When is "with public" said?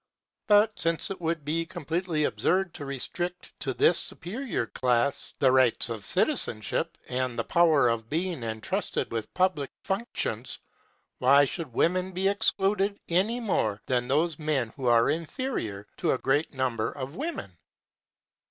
9.11-9.69